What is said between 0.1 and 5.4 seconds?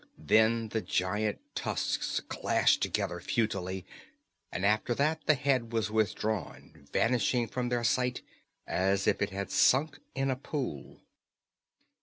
Then the giant tusks clashed together futilely, and after that the